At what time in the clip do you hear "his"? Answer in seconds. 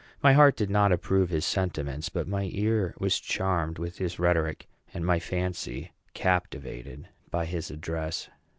1.29-1.45, 3.99-4.17, 7.45-7.69